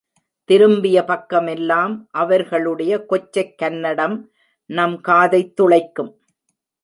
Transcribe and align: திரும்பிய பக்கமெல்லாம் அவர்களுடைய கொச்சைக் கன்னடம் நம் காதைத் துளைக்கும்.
திரும்பிய 0.45 1.03
பக்கமெல்லாம் 1.03 2.07
அவர்களுடைய 2.11 3.05
கொச்சைக் 3.09 3.57
கன்னடம் 3.57 4.31
நம் 4.69 5.01
காதைத் 5.01 5.53
துளைக்கும். 5.55 6.11